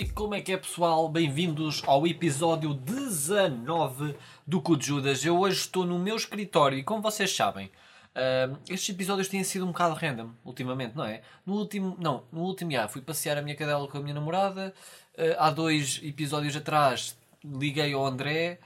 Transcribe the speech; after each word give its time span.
E 0.00 0.08
como 0.08 0.34
é 0.34 0.40
que 0.40 0.50
é 0.50 0.56
pessoal? 0.56 1.10
Bem-vindos 1.10 1.82
ao 1.86 2.06
episódio 2.06 2.72
19 2.72 4.16
do 4.46 4.58
Cu 4.62 4.74
de 4.74 4.86
Judas. 4.86 5.22
Eu 5.26 5.38
hoje 5.38 5.60
estou 5.60 5.84
no 5.84 5.98
meu 5.98 6.16
escritório 6.16 6.78
e 6.78 6.82
como 6.82 7.02
vocês 7.02 7.36
sabem, 7.36 7.66
uh, 7.66 8.58
estes 8.66 8.94
episódios 8.94 9.28
têm 9.28 9.44
sido 9.44 9.66
um 9.66 9.72
bocado 9.72 9.94
random 9.94 10.30
ultimamente, 10.42 10.96
não 10.96 11.04
é? 11.04 11.20
No 11.44 11.52
último, 11.52 11.98
não, 12.00 12.24
no 12.32 12.40
último 12.40 12.70
dia 12.70 12.88
fui 12.88 13.02
passear 13.02 13.36
a 13.36 13.42
minha 13.42 13.54
cadela 13.54 13.86
com 13.88 13.98
a 13.98 14.00
minha 14.00 14.14
namorada. 14.14 14.72
Uh, 15.18 15.36
há 15.36 15.50
dois 15.50 16.00
episódios 16.02 16.56
atrás 16.56 17.14
liguei 17.44 17.92
ao 17.92 18.06
André. 18.06 18.58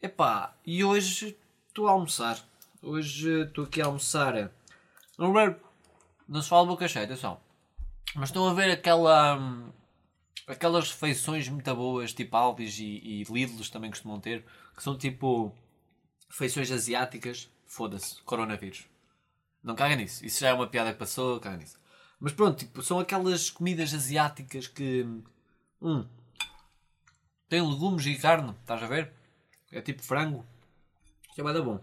Epá, 0.00 0.54
e 0.64 0.84
hoje 0.84 1.36
estou 1.66 1.88
a 1.88 1.90
almoçar. 1.90 2.38
Hoje 2.80 3.42
estou 3.42 3.64
aqui 3.64 3.82
a 3.82 3.86
almoçar. 3.86 4.52
Não 6.28 6.40
se 6.40 6.48
fala 6.48 6.64
boca 6.64 6.86
cheia, 6.86 7.06
atenção. 7.06 7.40
Mas 8.14 8.28
estão 8.28 8.46
a 8.46 8.54
ver 8.54 8.70
aquela. 8.70 9.36
hum, 9.36 9.72
aquelas 10.46 10.90
refeições 10.90 11.48
muito 11.48 11.74
boas, 11.74 12.12
tipo 12.12 12.36
Aldi's 12.36 12.78
e, 12.78 13.22
e 13.22 13.70
também 13.70 13.90
costumam 13.90 14.20
ter, 14.20 14.44
que 14.76 14.82
são 14.82 14.96
tipo. 14.96 15.52
refeições 16.28 16.70
asiáticas. 16.70 17.50
Foda-se, 17.66 18.22
coronavírus. 18.22 18.86
Não 19.62 19.74
caga 19.74 19.96
nisso. 19.96 20.24
Isso 20.24 20.40
já 20.40 20.50
é 20.50 20.52
uma 20.52 20.68
piada 20.68 20.92
que 20.92 20.98
passou, 20.98 21.40
caga 21.40 21.56
nisso. 21.56 21.78
Mas 22.20 22.32
pronto, 22.32 22.58
tipo, 22.58 22.80
são 22.82 23.00
aquelas 23.00 23.50
comidas 23.50 23.92
asiáticas 23.92 24.68
que. 24.68 25.04
Hum, 25.82 26.06
tem 27.48 27.60
legumes 27.60 28.06
e 28.06 28.16
carne, 28.16 28.54
estás 28.60 28.82
a 28.82 28.86
ver? 28.86 29.12
É 29.70 29.80
tipo 29.80 30.02
frango. 30.02 30.44
Que 31.34 31.40
é 31.40 31.44
mais 31.44 31.60
bom. 31.60 31.80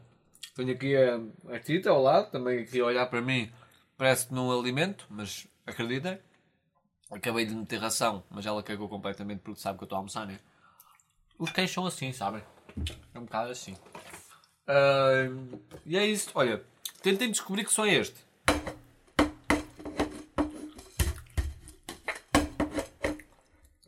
Tenho 0.55 0.73
aqui 0.73 0.95
a, 0.95 1.19
a 1.55 1.59
Tita 1.59 1.89
ao 1.89 2.01
lado, 2.01 2.31
também 2.31 2.59
aqui 2.59 2.79
a 2.79 2.85
olhar 2.85 3.05
para 3.07 3.21
mim. 3.21 3.51
Parece 3.97 4.27
que 4.27 4.33
não 4.33 4.51
alimento, 4.51 5.05
mas 5.09 5.47
acreditem. 5.65 6.19
Acabei 7.13 7.45
de 7.45 7.55
meter 7.55 7.79
ração, 7.79 8.23
mas 8.29 8.45
ela 8.45 8.63
cagou 8.63 8.89
completamente 8.89 9.39
porque 9.39 9.59
sabe 9.59 9.77
que 9.77 9.83
eu 9.83 9.85
estou 9.85 9.95
a 9.95 9.99
almoçar, 9.99 10.25
né? 10.25 10.39
Os 11.37 11.51
cães 11.51 11.71
são 11.71 11.85
assim, 11.85 12.11
sabem? 12.11 12.43
É 13.13 13.19
um 13.19 13.23
bocado 13.23 13.51
assim. 13.51 13.75
Ah, 14.67 15.29
e 15.85 15.97
é 15.97 16.05
isso. 16.05 16.31
Olha, 16.33 16.63
tentem 17.01 17.29
descobrir 17.29 17.63
que 17.63 17.71
som 17.71 17.85
é 17.85 17.95
este. 17.95 18.19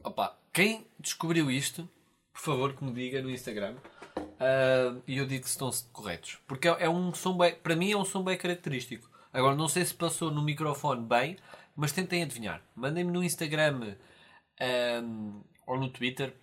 Opa, 0.04 0.38
quem 0.54 0.86
descobriu 1.00 1.50
isto, 1.50 1.90
por 2.32 2.42
favor 2.42 2.74
que 2.74 2.84
me 2.84 2.92
diga 2.92 3.22
no 3.22 3.30
Instagram. 3.30 3.76
E 5.08 5.18
eu 5.18 5.26
digo 5.26 5.46
se 5.46 5.52
estão 5.52 5.70
corretos. 5.92 6.38
Porque 6.48 6.68
é, 6.68 6.84
é 6.86 6.90
um 6.90 7.14
som 7.14 7.36
bem, 7.38 7.56
para 7.56 7.76
mim 7.76 7.92
é 7.92 7.98
um 7.98 8.06
som 8.06 8.24
bem 8.24 8.38
característico. 8.38 9.10
Agora 9.34 9.56
não 9.56 9.68
sei 9.68 9.84
se 9.84 9.94
passou 9.94 10.32
no 10.32 10.42
microfone 10.42 11.06
bem, 11.06 11.38
mas 11.76 11.92
tentem 11.92 12.24
adivinhar. 12.24 12.62
Mandem-me 12.76 13.12
no 13.12 13.24
Instagram 13.24 13.96
ahm, 14.60 15.42
ou 15.68 15.78
no 15.78 15.90
Twitter, 15.90 16.34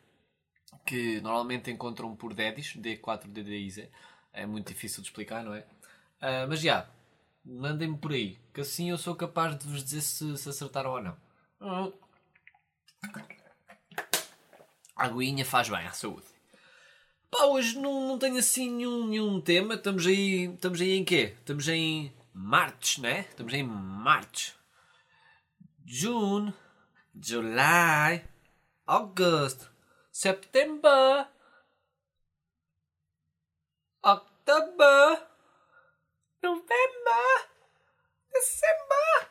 que 0.84 1.20
normalmente 1.20 1.70
encontram 1.70 2.14
por 2.16 2.34
Dedis, 2.34 2.77
D4DDIZ. 2.77 3.89
É 4.33 4.47
muito 4.47 4.69
difícil 4.69 5.02
de 5.02 5.08
explicar, 5.08 5.44
não 5.44 5.55
é? 5.55 5.64
Ah, 6.20 6.47
mas 6.48 6.61
já, 6.61 6.89
mandem-me 7.44 7.98
por 7.98 8.12
aí, 8.12 8.39
que 8.55 8.61
assim 8.61 8.91
eu 8.91 8.98
sou 8.98 9.14
capaz 9.14 9.58
de 9.58 9.66
vos 9.66 9.83
dizer 9.83 10.00
se, 10.00 10.36
se 10.36 10.48
acertaram 10.48 10.92
ou 10.92 11.02
não. 11.02 11.16
A 14.96 15.06
aguinha 15.06 15.45
faz 15.45 15.68
bem 15.68 15.86
à 15.86 15.92
saúde. 15.92 16.27
Pá, 17.30 17.45
hoje 17.46 17.79
não, 17.79 18.08
não 18.08 18.18
tenho 18.18 18.36
assim 18.39 18.70
nenhum, 18.70 19.06
nenhum 19.08 19.40
tema. 19.40 19.74
Estamos 19.74 20.06
aí, 20.06 20.45
estamos 20.52 20.80
aí 20.80 20.92
em 20.92 21.05
quê? 21.05 21.35
Estamos 21.39 21.67
em 21.68 22.12
March, 22.33 22.98
né? 22.98 23.20
Estamos 23.30 23.52
em 23.55 23.62
March. 23.62 24.55
June, 25.84 26.54
July, 27.14 28.24
August, 28.86 29.68
September, 30.10 31.28
October, 34.04 35.26
November, 36.42 37.48
December. 38.32 39.30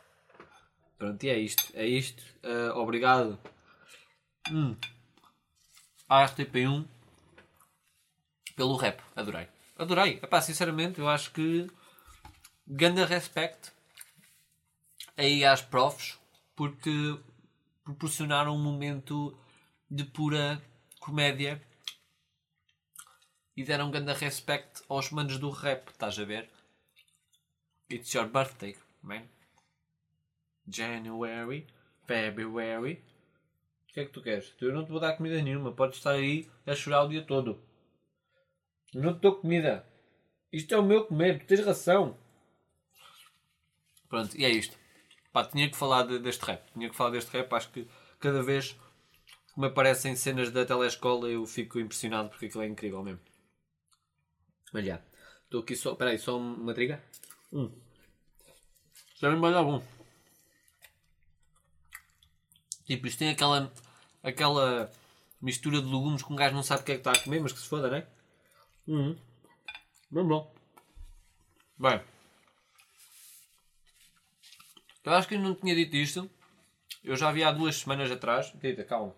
Pronto, 0.98 1.24
e 1.24 1.30
é 1.30 1.38
isto. 1.38 1.72
É 1.74 1.86
isto. 1.86 2.24
Ah, 2.44 2.78
obrigado. 2.78 3.40
Hum. 4.52 4.78
À 6.08 6.26
RTP1 6.26 6.88
pelo 8.56 8.76
rap. 8.76 9.02
Adorei. 9.16 9.48
Adorei. 9.78 10.20
Epá, 10.22 10.42
sinceramente, 10.42 11.00
eu 11.00 11.10
acho 11.10 11.32
que 11.32 11.68
ganda 12.68 13.06
respect 13.06 13.72
aí 15.18 15.44
às 15.44 15.62
profs 15.62 16.21
porque 16.56 17.20
proporcionaram 17.84 18.56
um 18.56 18.62
momento 18.62 19.38
de 19.90 20.04
pura 20.04 20.62
comédia 21.00 21.62
e 23.56 23.64
deram 23.64 23.92
ganda 23.92 24.14
respect 24.14 24.82
aos 24.88 25.12
manos 25.12 25.38
do 25.38 25.50
rap, 25.50 25.90
estás 25.90 26.18
a 26.18 26.24
ver? 26.24 26.50
It's 27.92 28.14
your 28.14 28.28
birthday, 28.28 28.78
man. 29.02 29.24
January, 30.68 31.68
February. 32.08 33.04
O 33.90 33.94
que 33.94 34.00
é 34.00 34.06
que 34.06 34.12
tu 34.12 34.22
queres? 34.22 34.54
Eu 34.62 34.74
não 34.74 34.86
te 34.86 34.92
vou 34.92 35.00
dar 35.00 35.18
comida 35.18 35.42
nenhuma, 35.42 35.74
podes 35.74 35.98
estar 35.98 36.12
aí 36.12 36.50
a 36.66 36.74
chorar 36.74 37.04
o 37.04 37.10
dia 37.10 37.24
todo. 37.24 37.62
Eu 38.94 39.02
não 39.02 39.14
te 39.14 39.20
dou 39.20 39.36
comida. 39.36 39.86
Isto 40.52 40.74
é 40.74 40.78
o 40.78 40.84
meu 40.84 41.06
comer, 41.06 41.40
tu 41.40 41.46
tens 41.46 41.66
ração. 41.66 42.18
Pronto, 44.08 44.38
e 44.38 44.46
é 44.46 44.50
isto. 44.50 44.81
Pá, 45.32 45.46
tinha 45.46 45.70
que 45.70 45.78
falar 45.78 46.04
de- 46.04 46.20
deste 46.20 46.44
rap. 46.46 46.62
Tinha 46.74 46.90
que 46.90 46.96
falar 46.96 47.12
deste 47.12 47.32
rap. 47.32 47.52
Acho 47.54 47.70
que 47.72 47.88
cada 48.20 48.44
vez 48.44 48.74
que 49.54 49.60
me 49.60 49.68
aparecem 49.68 50.16
cenas 50.16 50.52
da 50.52 50.66
telescola 50.66 51.28
eu 51.30 51.46
fico 51.46 51.80
impressionado 51.80 52.30
porque 52.30 52.48
aquilo 52.48 52.64
é 52.64 52.68
incrível 52.68 53.04
mesmo. 53.04 53.22
Mas 54.74 54.86
já. 54.86 55.02
Estou 55.46 55.62
aqui 55.62 55.76
só. 55.76 55.94
Espera 55.94 56.12
aí, 56.12 56.20
só 56.20 56.38
uma 56.38 56.74
triga? 56.74 57.02
Hum. 57.52 57.72
Já 59.20 59.30
me 59.30 59.40
vai 59.40 59.54
bom. 59.54 59.84
Tipo, 62.86 63.08
isto 63.08 63.20
tem 63.20 63.30
aquela. 63.30 63.72
aquela 64.24 64.92
mistura 65.42 65.80
de 65.82 65.86
legumes 65.86 66.22
que 66.24 66.32
um 66.32 66.36
gajo 66.36 66.56
não 66.56 66.64
sabe 66.64 66.82
o 66.82 66.86
que 66.86 66.92
é 66.92 66.96
que 66.96 67.00
está 67.02 67.12
a 67.12 67.24
comer, 67.24 67.40
mas 67.42 67.52
que 67.52 67.60
se 67.60 67.68
foda, 67.68 67.90
não 67.90 67.98
é? 67.98 68.08
Uhum. 68.88 69.18
Bem 70.12 70.28
bom. 70.28 70.54
Bem. 71.78 72.02
Eu 75.04 75.14
acho 75.14 75.28
que 75.28 75.36
eu 75.36 75.40
não 75.40 75.56
tinha 75.56 75.76
dito 75.76 75.96
isto. 75.96 76.30
Eu 77.04 77.16
já 77.16 77.32
vi 77.32 77.44
há 77.44 77.52
duas 77.52 77.78
semanas 77.78 78.12
atrás. 78.12 78.52
Tita, 78.62 78.84
calma. 78.84 79.16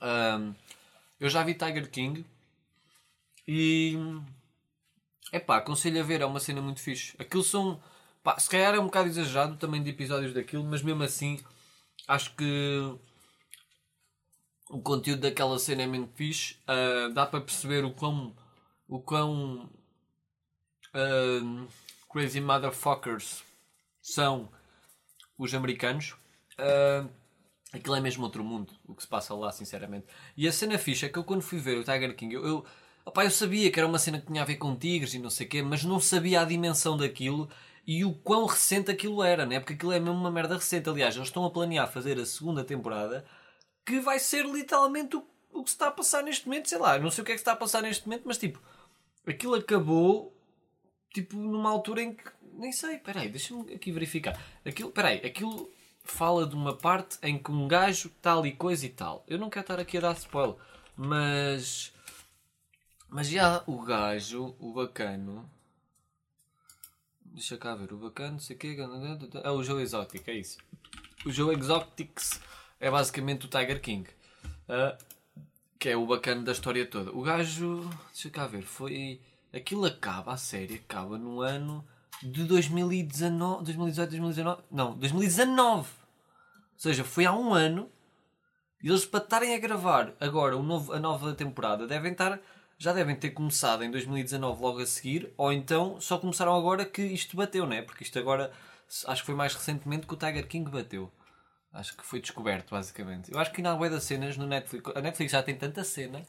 Ahm, 0.00 0.54
eu 1.20 1.28
já 1.28 1.42
vi 1.42 1.54
Tiger 1.54 1.90
King. 1.90 2.24
E. 3.46 3.96
Epá, 5.32 5.56
aconselho 5.58 6.00
a 6.00 6.04
ver, 6.04 6.20
é 6.20 6.26
uma 6.26 6.40
cena 6.40 6.62
muito 6.62 6.80
fixe. 6.80 7.14
Aquilo 7.18 7.42
são. 7.42 7.82
Pá, 8.22 8.38
se 8.38 8.48
calhar 8.48 8.74
é 8.74 8.80
um 8.80 8.86
bocado 8.86 9.08
exagerado 9.08 9.56
tamanho 9.56 9.84
de 9.84 9.90
episódios 9.90 10.32
daquilo, 10.32 10.64
mas 10.64 10.82
mesmo 10.82 11.02
assim 11.02 11.38
acho 12.08 12.34
que 12.36 12.96
o 14.68 14.80
conteúdo 14.80 15.20
daquela 15.20 15.58
cena 15.58 15.82
é 15.82 15.86
muito 15.86 16.12
fixe. 16.14 16.56
Ah, 16.66 17.08
dá 17.12 17.26
para 17.26 17.40
perceber 17.40 17.84
o 17.84 17.92
quão. 17.92 18.34
o 18.88 19.00
quão. 19.00 19.70
ah, 20.94 21.66
crazy 22.10 22.40
motherfuckers 22.40 23.42
são 24.00 24.48
os 25.38 25.54
americanos. 25.54 26.14
Ah, 26.58 27.06
aquilo 27.72 27.96
é 27.96 28.00
mesmo 28.00 28.24
outro 28.24 28.42
mundo, 28.44 28.72
o 28.86 28.94
que 28.94 29.02
se 29.02 29.08
passa 29.08 29.34
lá, 29.34 29.52
sinceramente. 29.52 30.06
E 30.36 30.48
a 30.48 30.52
cena 30.52 30.78
fixe 30.78 31.06
é 31.06 31.08
que 31.08 31.18
eu, 31.18 31.24
quando 31.24 31.42
fui 31.42 31.58
ver 31.58 31.78
o 31.78 31.84
Tiger 31.84 32.14
King, 32.14 32.34
eu, 32.34 32.44
eu, 32.46 32.66
eu 33.14 33.30
sabia 33.30 33.70
que 33.70 33.78
era 33.78 33.88
uma 33.88 33.98
cena 33.98 34.20
que 34.20 34.26
tinha 34.26 34.42
a 34.42 34.44
ver 34.44 34.56
com 34.56 34.76
tigres 34.76 35.14
e 35.14 35.18
não 35.18 35.30
sei 35.30 35.46
o 35.46 35.48
quê, 35.48 35.62
mas 35.62 35.84
não 35.84 36.00
sabia 36.00 36.40
a 36.40 36.44
dimensão 36.44 36.96
daquilo 36.96 37.48
e 37.86 38.04
o 38.04 38.12
quão 38.12 38.46
recente 38.46 38.90
aquilo 38.90 39.22
era, 39.22 39.46
né? 39.46 39.60
Porque 39.60 39.74
aquilo 39.74 39.92
é 39.92 40.00
mesmo 40.00 40.18
uma 40.18 40.30
merda 40.30 40.56
recente. 40.56 40.88
Aliás, 40.88 41.14
eles 41.14 41.28
estão 41.28 41.44
a 41.44 41.50
planear 41.50 41.90
fazer 41.90 42.18
a 42.18 42.26
segunda 42.26 42.64
temporada 42.64 43.24
que 43.84 44.00
vai 44.00 44.18
ser 44.18 44.44
literalmente 44.44 45.16
o, 45.16 45.24
o 45.52 45.62
que 45.62 45.70
se 45.70 45.76
está 45.76 45.88
a 45.88 45.92
passar 45.92 46.22
neste 46.24 46.46
momento. 46.46 46.68
Sei 46.68 46.78
lá, 46.78 46.98
não 46.98 47.10
sei 47.10 47.22
o 47.22 47.24
que 47.24 47.32
é 47.32 47.34
que 47.34 47.38
se 47.38 47.42
está 47.42 47.52
a 47.52 47.56
passar 47.56 47.82
neste 47.82 48.06
momento, 48.06 48.24
mas 48.26 48.38
tipo, 48.38 48.60
aquilo 49.26 49.54
acabou 49.54 50.36
tipo 51.14 51.36
numa 51.36 51.70
altura 51.70 52.02
em 52.02 52.14
que 52.14 52.24
nem 52.56 52.72
sei, 52.72 52.98
peraí, 52.98 53.28
deixa-me 53.28 53.74
aqui 53.74 53.92
verificar. 53.92 54.40
Aquilo, 54.64 54.90
peraí, 54.90 55.18
aquilo 55.18 55.70
fala 56.04 56.46
de 56.46 56.54
uma 56.54 56.74
parte 56.76 57.18
em 57.22 57.38
que 57.38 57.50
um 57.50 57.68
gajo 57.68 58.10
tal 58.22 58.46
e 58.46 58.52
coisa 58.52 58.86
e 58.86 58.88
tal. 58.88 59.24
Eu 59.28 59.38
não 59.38 59.50
quero 59.50 59.64
estar 59.64 59.80
aqui 59.80 59.98
a 59.98 60.00
dar 60.00 60.12
spoiler, 60.16 60.56
mas 60.96 61.92
mas 63.08 63.28
já 63.28 63.62
o 63.66 63.82
gajo, 63.82 64.54
o 64.58 64.72
bacano. 64.72 65.48
Deixa 67.24 67.56
cá 67.56 67.74
ver, 67.74 67.92
o 67.92 67.98
bacano, 67.98 68.32
não 68.32 68.38
sei 68.40 68.56
o 68.56 68.58
quê. 68.58 68.76
É 69.44 69.50
o 69.50 69.62
Joe 69.62 69.82
Exotic, 69.82 70.26
é 70.26 70.34
isso. 70.34 70.58
O 71.24 71.30
Joe 71.30 71.54
Exotics 71.54 72.40
é 72.80 72.90
basicamente 72.90 73.46
o 73.46 73.48
Tiger 73.48 73.80
King. 73.80 74.08
ah, 74.68 74.96
que 75.78 75.90
é 75.90 75.96
o 75.96 76.06
bacana 76.06 76.42
da 76.42 76.52
história 76.52 76.86
toda. 76.86 77.12
O 77.12 77.22
gajo, 77.22 77.88
deixa 78.12 78.30
cá 78.30 78.46
ver, 78.46 78.62
foi. 78.62 79.20
Aquilo 79.52 79.84
acaba, 79.86 80.32
a 80.32 80.36
série, 80.36 80.76
acaba 80.76 81.18
no 81.18 81.40
ano 81.40 81.86
de 82.22 82.44
2019. 82.44 83.64
2018, 83.64 84.10
2019. 84.10 84.62
Não, 84.70 84.96
2019! 84.96 85.78
Ou 85.78 85.86
seja, 86.76 87.04
foi 87.04 87.24
há 87.24 87.32
um 87.32 87.54
ano 87.54 87.90
E 88.82 88.88
eles, 88.88 89.04
para 89.04 89.24
estarem 89.24 89.54
a 89.54 89.58
gravar 89.58 90.12
agora 90.20 90.56
novo, 90.56 90.92
a 90.92 91.00
nova 91.00 91.34
temporada, 91.34 91.86
devem 91.86 92.12
estar. 92.12 92.38
Já 92.78 92.92
devem 92.92 93.16
ter 93.16 93.30
começado 93.30 93.82
em 93.82 93.90
2019 93.90 94.60
logo 94.60 94.80
a 94.80 94.86
seguir, 94.86 95.32
ou 95.38 95.50
então 95.50 95.98
só 95.98 96.18
começaram 96.18 96.54
agora 96.54 96.84
que 96.84 97.02
isto 97.02 97.34
bateu, 97.34 97.66
né? 97.66 97.80
Porque 97.80 98.04
isto 98.04 98.18
agora 98.18 98.52
acho 99.06 99.22
que 99.22 99.26
foi 99.26 99.34
mais 99.34 99.54
recentemente 99.54 100.06
que 100.06 100.12
o 100.12 100.16
Tiger 100.16 100.46
King 100.46 100.70
bateu. 100.70 101.10
Acho 101.72 101.96
que 101.96 102.04
foi 102.04 102.20
descoberto, 102.20 102.70
basicamente. 102.70 103.32
Eu 103.32 103.38
acho 103.38 103.50
que 103.52 103.60
ainda 103.60 103.72
há 103.72 103.88
das 103.88 104.04
cenas 104.04 104.36
no 104.36 104.46
Netflix. 104.46 104.92
A 104.94 105.00
Netflix 105.00 105.32
já 105.32 105.42
tem 105.42 105.56
tanta 105.56 105.84
cena 105.84 106.20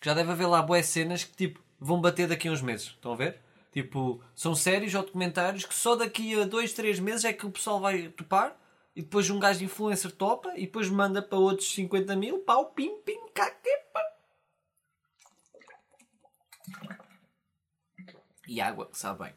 que 0.00 0.06
já 0.06 0.14
deve 0.14 0.32
haver 0.32 0.46
lá 0.46 0.62
boas 0.62 0.86
cenas 0.86 1.24
que 1.24 1.36
tipo 1.36 1.60
vão 1.78 2.00
bater 2.00 2.28
daqui 2.28 2.48
a 2.48 2.52
uns 2.52 2.62
meses. 2.62 2.88
Estão 2.88 3.12
a 3.12 3.16
ver? 3.16 3.40
Tipo, 3.74 4.22
são 4.36 4.54
séries 4.54 4.94
ou 4.94 5.02
documentários 5.02 5.64
que 5.64 5.74
só 5.74 5.96
daqui 5.96 6.40
a 6.40 6.44
2, 6.44 6.72
3 6.72 7.00
meses 7.00 7.24
é 7.24 7.32
que 7.32 7.44
o 7.44 7.50
pessoal 7.50 7.80
vai 7.80 8.06
topar 8.06 8.56
e 8.94 9.02
depois 9.02 9.28
um 9.28 9.40
gajo 9.40 9.58
de 9.58 9.64
influencer 9.64 10.12
topa 10.12 10.52
e 10.56 10.60
depois 10.60 10.88
manda 10.88 11.20
para 11.20 11.38
outros 11.38 11.74
50 11.74 12.14
mil, 12.14 12.38
pau, 12.38 12.66
pim, 12.66 12.96
pim, 13.04 13.18
caquepa. 13.34 14.00
E 18.46 18.60
água, 18.60 18.88
sabe 18.92 19.24
bem. 19.24 19.32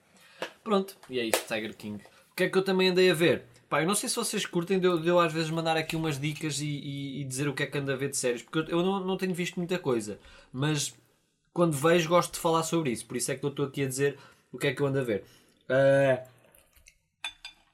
Pronto, 0.63 0.95
e 1.10 1.19
é 1.19 1.25
isso, 1.25 1.44
Tiger 1.48 1.75
King. 1.75 2.04
O 2.31 2.36
que 2.36 2.44
é 2.44 2.50
que 2.50 2.57
eu 2.60 2.63
também 2.63 2.90
andei 2.90 3.10
a 3.10 3.16
ver? 3.16 3.44
Pá, 3.68 3.81
eu 3.81 3.88
não 3.88 3.95
sei 3.95 4.07
se 4.07 4.18
vocês 4.18 4.45
curtem 4.45 4.80
de 4.80 4.86
eu, 4.86 5.19
às 5.19 5.33
vezes 5.33 5.50
mandar 5.50 5.75
aqui 5.75 5.95
umas 5.95 6.19
dicas 6.19 6.62
e, 6.62 6.68
e, 6.68 7.22
e, 7.22 7.24
dizer 7.24 7.48
o 7.48 7.56
que 7.56 7.63
é 7.63 7.66
que 7.66 7.78
anda 7.80 7.94
a 7.94 7.98
ver 7.98 8.12
de 8.12 8.18
séries, 8.18 8.44
porque 8.44 8.60
eu, 8.60 8.78
eu 8.78 8.86
não, 8.86 9.00
não 9.00 9.18
tenho 9.18 9.33
visto 9.33 9.56
muita 9.56 9.80
coisa, 9.80 10.19
mas 10.54 10.95
quando 11.57 11.74
vejo 11.74 12.07
gosto 12.07 12.33
de 12.33 12.39
falar 12.39 12.62
sobre 12.62 12.92
isso, 12.92 13.07
por 13.07 13.18
isso 13.18 13.31
é 13.31 13.36
que 13.36 13.44
eu 13.44 13.50
estou 13.50 13.65
aqui 13.65 13.81
a 13.81 13.88
dizer 13.88 14.19
o 14.51 14.59
que 14.59 14.68
é 14.68 14.75
que 14.75 14.80
eu 14.80 14.86
ando 14.86 15.00
a 15.00 15.04
ver. 15.04 15.25
Uh, 15.63 16.24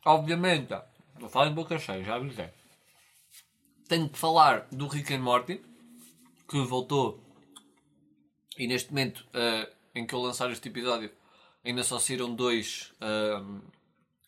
obviamente, 0.06 0.74
não 1.20 1.28
falo 1.28 1.50
em 1.50 1.54
boca 1.54 1.78
cheia, 1.78 2.02
já 2.02 2.16
avisei. 2.16 2.50
Tenho 3.90 4.08
que 4.08 4.18
falar 4.18 4.70
do 4.72 4.88
Rick 4.88 5.14
and 5.14 5.20
Morty, 5.20 5.62
que 6.48 6.62
voltou 6.62 7.22
e 8.58 8.66
neste 8.68 8.90
momento 8.90 9.28
uh, 9.34 9.70
em 9.94 10.08
que 10.08 10.16
eu 10.16 10.22
lançar 10.22 10.50
este 10.50 10.70
episódio 10.70 11.12
ainda 11.66 11.84
só 11.84 12.00
saíram 12.00 12.34
dois 12.34 12.94
uh, 13.02 13.62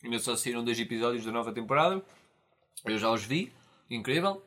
ainda 0.03 0.19
só 0.19 0.35
saíram 0.35 0.65
dois 0.65 0.77
episódios 0.77 1.23
da 1.23 1.31
nova 1.31 1.53
temporada 1.53 2.03
eu 2.83 2.97
já 2.97 3.09
os 3.09 3.23
vi, 3.23 3.53
incrível 3.89 4.45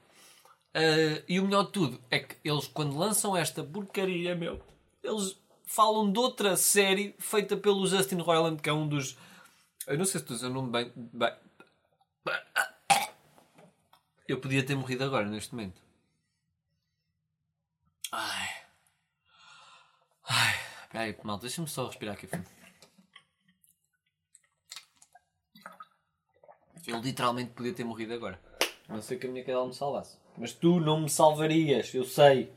uh, 0.77 1.25
e 1.27 1.41
o 1.41 1.45
melhor 1.45 1.65
de 1.65 1.73
tudo 1.73 1.99
é 2.11 2.19
que 2.19 2.37
eles 2.45 2.67
quando 2.67 2.99
lançam 2.99 3.35
esta 3.35 3.65
porcaria 3.65 4.35
meu, 4.35 4.61
eles 5.03 5.41
falam 5.65 6.11
de 6.11 6.19
outra 6.19 6.57
série 6.57 7.15
feita 7.19 7.57
pelo 7.57 7.87
Justin 7.87 8.17
Roiland 8.17 8.61
que 8.61 8.69
é 8.69 8.73
um 8.73 8.89
dos 8.89 9.17
eu 9.87 9.97
não 9.97 10.05
sei 10.05 10.21
se 10.21 10.25
estou 10.25 10.35
a 10.35 10.37
dizer 10.37 10.47
o 10.49 10.55
nome 10.55 10.71
bem, 10.71 10.93
bem 10.95 11.33
eu 14.27 14.41
podia 14.41 14.65
ter 14.65 14.75
morrido 14.75 15.05
agora 15.05 15.27
neste 15.29 15.55
momento 15.55 15.81
ai 18.13 18.49
ai 20.25 20.55
espera 20.83 21.05
aí 21.05 21.17
malta, 21.23 21.43
deixa-me 21.43 21.69
só 21.69 21.87
respirar 21.87 22.15
aqui 22.15 22.29
Eu 26.89 27.01
literalmente 27.01 27.51
podia 27.51 27.75
ter 27.75 27.85
morrido 27.85 28.15
agora. 28.15 28.41
A 28.89 28.95
não 28.95 29.03
ser 29.03 29.19
que 29.19 29.27
a 29.27 29.31
minha 29.31 29.45
cadela 29.45 29.67
me 29.67 29.75
salvasse. 29.75 30.17
Mas 30.39 30.55
tu 30.55 30.81
não 30.81 31.03
me 31.03 31.11
salvarias, 31.11 31.93
eu 31.93 32.03
sei. 32.03 32.51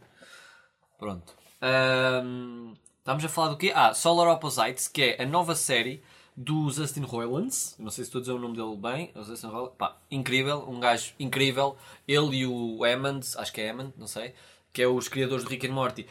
Pronto. 0.98 1.41
Um, 1.62 2.74
estamos 3.00 3.24
a 3.24 3.30
falar 3.30 3.50
do 3.50 3.58
quê? 3.58 3.72
Ah, 3.76 3.94
Solar 3.94 4.28
Opposites, 4.34 4.88
que 4.88 5.02
é 5.04 5.24
a 5.24 5.26
nova 5.26 5.56
série 5.56 6.02
do 6.36 6.70
Justin 6.70 7.02
Roilands. 7.02 7.76
Não 7.78 7.92
sei 7.92 8.04
se 8.04 8.10
estou 8.10 8.20
a 8.20 8.22
dizer 8.22 8.34
o 8.34 8.40
nome 8.40 8.56
dele 8.56 8.76
bem. 8.76 9.12
Justin. 9.24 9.50
Pá, 9.78 9.98
incrível. 10.10 10.68
Um 10.68 10.80
gajo 10.80 11.14
incrível. 11.20 11.78
Ele 12.08 12.38
e 12.38 12.46
o 12.46 12.84
Hammond, 12.84 13.28
acho 13.38 13.54
que 13.54 13.62
é 13.62 13.70
Hammond, 13.70 13.94
não 13.98 14.08
sei. 14.08 14.34
Que 14.74 14.82
é 14.82 14.88
os 14.88 15.08
criadores 15.08 15.44
de 15.44 15.50
Rick 15.52 15.68
and 15.68 15.74
Morty. 15.74 16.08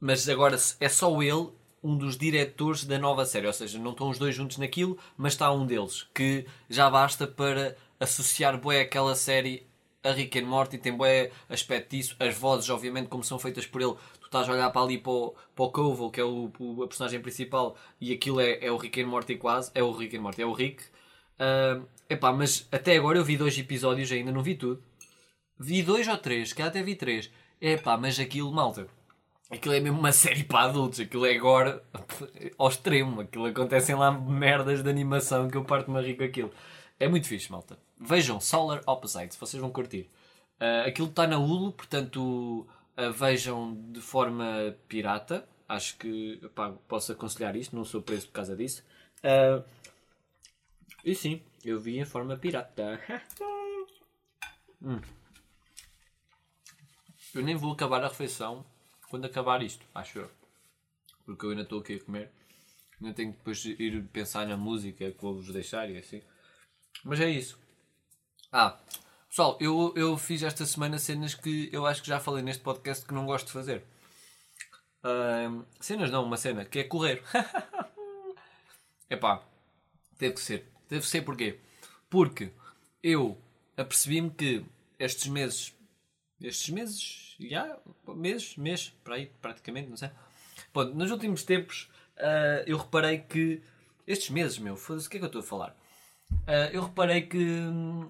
Mas 0.00 0.28
agora 0.28 0.56
é 0.80 0.88
só 0.88 1.22
ele 1.22 1.48
um 1.82 1.96
dos 1.96 2.16
diretores 2.16 2.84
da 2.84 2.98
nova 2.98 3.24
série. 3.26 3.46
Ou 3.46 3.52
seja, 3.52 3.78
não 3.78 3.90
estão 3.90 4.08
os 4.08 4.18
dois 4.18 4.34
juntos 4.34 4.56
naquilo, 4.58 4.98
mas 5.16 5.34
está 5.34 5.50
um 5.52 5.66
deles. 5.66 6.06
Que 6.14 6.46
já 6.70 6.88
basta 6.88 7.26
para 7.26 7.76
associar 8.00 8.58
bué 8.58 8.80
aquela 8.80 9.14
série 9.14 9.66
a 10.02 10.12
Rick 10.12 10.38
and 10.38 10.46
Morty. 10.46 10.78
Tem 10.78 10.96
bué 10.96 11.30
aspecto 11.48 11.90
disso. 11.90 12.16
As 12.18 12.36
vozes, 12.36 12.70
obviamente, 12.70 13.08
como 13.08 13.24
são 13.24 13.38
feitas 13.38 13.66
por 13.66 13.82
ele. 13.82 13.94
Tu 14.26 14.28
estás 14.28 14.48
a 14.48 14.52
olhar 14.52 14.70
para 14.70 14.82
ali 14.82 14.98
para 14.98 15.12
o, 15.12 15.34
para 15.54 15.64
o 15.64 16.10
que 16.10 16.20
é 16.20 16.24
o, 16.24 16.50
o, 16.58 16.82
a 16.82 16.88
personagem 16.88 17.20
principal, 17.20 17.76
e 18.00 18.12
aquilo 18.12 18.40
é, 18.40 18.64
é 18.64 18.72
o 18.72 18.76
Rick 18.76 19.00
and 19.00 19.06
Morty 19.06 19.36
quase. 19.36 19.70
É 19.72 19.82
o 19.84 19.92
Rick 19.92 20.16
and 20.16 20.20
Morty, 20.20 20.42
é 20.42 20.46
o 20.46 20.52
Rick. 20.52 20.82
Uh, 21.38 21.86
epá, 22.10 22.32
mas 22.32 22.66
até 22.72 22.96
agora 22.96 23.18
eu 23.18 23.24
vi 23.24 23.36
dois 23.36 23.56
episódios, 23.56 24.10
ainda 24.10 24.32
não 24.32 24.42
vi 24.42 24.56
tudo. 24.56 24.82
Vi 25.58 25.82
dois 25.82 26.08
ou 26.08 26.18
três, 26.18 26.52
que 26.52 26.60
até 26.60 26.82
vi 26.82 26.96
três. 26.96 27.30
Epá, 27.60 27.96
mas 27.96 28.18
aquilo, 28.18 28.52
malta 28.52 28.88
Aquilo 29.48 29.74
é 29.74 29.80
mesmo 29.80 30.00
uma 30.00 30.10
série 30.10 30.42
para 30.42 30.68
adultos, 30.68 30.98
aquilo 30.98 31.24
é 31.24 31.36
agora 31.36 31.80
ao 32.58 32.68
extremo, 32.68 33.20
aquilo 33.20 33.46
acontecem 33.46 33.94
lá 33.94 34.10
merdas 34.10 34.82
de 34.82 34.90
animação 34.90 35.48
que 35.48 35.56
eu 35.56 35.64
parto-me 35.64 35.98
a 35.98 36.02
rir 36.02 36.16
com 36.16 36.24
aquilo. 36.24 36.50
É 36.98 37.06
muito 37.06 37.28
fixe, 37.28 37.50
malta. 37.52 37.78
Vejam 38.00 38.40
Solar 38.40 38.80
Opposites, 38.86 39.36
vocês 39.36 39.60
vão 39.60 39.70
curtir. 39.70 40.10
Uh, 40.60 40.88
aquilo 40.88 41.08
está 41.08 41.26
na 41.28 41.38
Hulu, 41.38 41.72
portanto 41.72 42.66
vejam 43.14 43.74
de 43.92 44.00
forma 44.00 44.76
pirata. 44.88 45.46
Acho 45.68 45.96
que 45.98 46.40
posso 46.88 47.12
aconselhar 47.12 47.56
isto, 47.56 47.74
não 47.74 47.84
sou 47.84 48.00
preso 48.00 48.26
por 48.28 48.34
causa 48.34 48.56
disso. 48.56 48.84
Uh, 49.18 49.64
e 51.04 51.14
sim, 51.14 51.42
eu 51.64 51.78
vi 51.80 51.98
em 51.98 52.04
forma 52.04 52.36
pirata. 52.36 53.00
hum. 54.80 55.00
Eu 57.34 57.42
nem 57.42 57.54
vou 57.54 57.72
acabar 57.72 58.02
a 58.02 58.08
refeição 58.08 58.64
quando 59.10 59.26
acabar 59.26 59.62
isto, 59.62 59.84
acho 59.94 60.20
eu. 60.20 60.30
Porque 61.24 61.44
eu 61.44 61.50
ainda 61.50 61.62
estou 61.62 61.80
aqui 61.80 61.94
a 61.94 62.04
comer. 62.04 62.30
Ainda 63.00 63.14
tenho 63.14 63.32
que 63.32 63.38
depois 63.38 63.64
ir 63.64 64.02
pensar 64.08 64.46
na 64.46 64.56
música 64.56 65.10
que 65.10 65.20
vou-vos 65.20 65.52
deixar 65.52 65.90
e 65.90 65.98
assim. 65.98 66.22
Mas 67.04 67.20
é 67.20 67.28
isso. 67.28 67.58
Ah, 68.50 68.78
pessoal, 69.36 69.58
eu, 69.60 69.92
eu 69.94 70.16
fiz 70.16 70.42
esta 70.42 70.64
semana 70.64 70.98
cenas 70.98 71.34
que 71.34 71.68
eu 71.70 71.84
acho 71.84 72.00
que 72.00 72.08
já 72.08 72.18
falei 72.18 72.42
neste 72.42 72.62
podcast 72.62 73.04
que 73.04 73.12
não 73.12 73.26
gosto 73.26 73.48
de 73.48 73.52
fazer. 73.52 73.84
Uh, 75.04 75.62
cenas 75.78 76.10
não, 76.10 76.24
uma 76.24 76.38
cena, 76.38 76.64
que 76.64 76.78
é 76.78 76.84
correr. 76.84 77.22
Epá, 79.10 79.44
teve 80.16 80.36
que 80.36 80.40
ser. 80.40 80.66
Deve 80.88 81.06
ser 81.06 81.20
porquê? 81.20 81.58
Porque 82.08 82.50
eu 83.02 83.36
apercebi-me 83.76 84.30
que 84.30 84.64
estes 84.98 85.26
meses, 85.26 85.74
estes 86.40 86.70
meses, 86.70 87.36
já, 87.38 87.78
meses, 88.08 88.56
mês, 88.56 88.94
para 89.04 89.16
aí, 89.16 89.26
praticamente, 89.42 89.90
não 89.90 89.98
sei. 89.98 90.08
Bom, 90.72 90.84
nos 90.84 91.10
últimos 91.10 91.42
tempos 91.42 91.90
uh, 92.16 92.64
eu 92.66 92.78
reparei 92.78 93.18
que. 93.18 93.62
Estes 94.06 94.30
meses, 94.30 94.58
meu, 94.58 94.76
foda-se, 94.76 95.08
o 95.08 95.10
que 95.10 95.18
é 95.18 95.20
que 95.20 95.24
eu 95.24 95.28
estou 95.28 95.42
a 95.42 95.44
falar? 95.44 95.76
Uh, 96.30 96.72
eu 96.72 96.84
reparei 96.84 97.20
que. 97.20 97.36
Hum, 97.36 98.08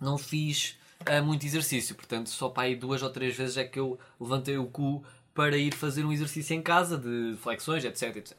não 0.00 0.16
fiz 0.18 0.78
uh, 1.08 1.24
muito 1.24 1.44
exercício, 1.44 1.94
portanto, 1.94 2.30
só 2.30 2.48
para 2.48 2.64
aí 2.64 2.76
duas 2.76 3.02
ou 3.02 3.10
três 3.10 3.36
vezes 3.36 3.56
é 3.56 3.64
que 3.64 3.78
eu 3.78 3.98
levantei 4.20 4.58
o 4.58 4.66
cu 4.66 5.04
para 5.34 5.56
ir 5.56 5.74
fazer 5.74 6.04
um 6.04 6.12
exercício 6.12 6.54
em 6.54 6.62
casa 6.62 6.98
de 6.98 7.36
flexões, 7.40 7.84
etc. 7.84 8.16
etc. 8.16 8.36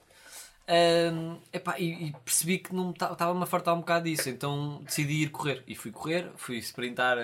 Epá, 1.51 1.79
e, 1.79 2.09
e, 2.09 2.11
percebi 2.23 2.59
que 2.59 2.75
não 2.75 2.91
estava-me 2.91 3.41
a 3.41 3.45
fartar 3.45 3.73
um 3.73 3.79
bocado 3.79 4.05
disso, 4.05 4.29
então 4.29 4.81
decidi 4.85 5.23
ir 5.23 5.29
correr. 5.29 5.63
E 5.65 5.75
fui 5.75 5.91
correr, 5.91 6.29
fui 6.35 6.57
sprintar 6.57 7.17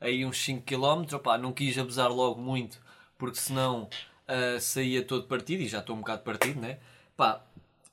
aí 0.00 0.24
uns 0.26 0.38
5 0.38 0.64
km, 0.66 1.14
opá, 1.14 1.38
não 1.38 1.52
quis 1.52 1.78
abusar 1.78 2.12
logo 2.12 2.40
muito, 2.40 2.78
porque 3.16 3.38
senão 3.38 3.88
uh, 4.28 4.60
saía 4.60 5.02
todo 5.02 5.26
partido, 5.26 5.62
e 5.62 5.68
já 5.68 5.78
estou 5.78 5.96
um 5.96 6.00
bocado 6.00 6.22
partido, 6.22 6.60
né? 6.60 6.78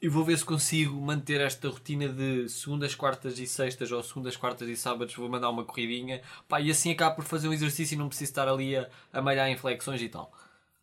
E 0.01 0.09
vou 0.09 0.23
ver 0.25 0.37
se 0.37 0.43
consigo 0.43 0.99
manter 0.99 1.39
esta 1.41 1.69
rotina 1.69 2.09
de 2.09 2.49
segundas, 2.49 2.95
quartas 2.95 3.37
e 3.37 3.45
sextas, 3.45 3.91
ou 3.91 4.01
segundas, 4.01 4.35
quartas 4.35 4.67
e 4.67 4.75
sábados, 4.75 5.15
vou 5.15 5.29
mandar 5.29 5.49
uma 5.49 5.63
corridinha, 5.63 6.21
pá, 6.47 6.59
e 6.59 6.71
assim 6.71 6.91
acabo 6.91 7.17
por 7.17 7.25
fazer 7.25 7.47
um 7.47 7.53
exercício 7.53 7.95
e 7.95 7.97
não 7.97 8.07
preciso 8.07 8.31
estar 8.31 8.47
ali 8.47 8.75
a, 8.75 8.89
a 9.13 9.21
malhar 9.21 9.47
em 9.49 9.57
flexões 9.57 10.01
e 10.01 10.09
tal. 10.09 10.31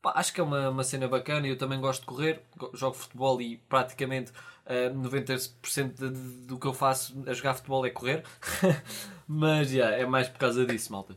Pá, 0.00 0.12
acho 0.14 0.32
que 0.32 0.40
é 0.40 0.44
uma, 0.44 0.70
uma 0.70 0.84
cena 0.84 1.08
bacana, 1.08 1.48
eu 1.48 1.58
também 1.58 1.80
gosto 1.80 2.02
de 2.02 2.06
correr, 2.06 2.42
jogo 2.75 2.94
futebol 2.94 3.42
e 3.42 3.56
praticamente 3.68 4.30
uh, 4.66 4.94
90% 4.94 5.94
de, 5.94 6.10
de, 6.10 6.46
do 6.46 6.58
que 6.58 6.66
eu 6.66 6.72
faço 6.72 7.20
a 7.26 7.32
jogar 7.32 7.54
futebol 7.54 7.84
é 7.84 7.90
correr. 7.90 8.25
Mas 9.26 9.72
yeah, 9.72 9.96
é 9.96 10.06
mais 10.06 10.28
por 10.28 10.38
causa 10.38 10.64
disso, 10.64 10.92
malta. 10.92 11.16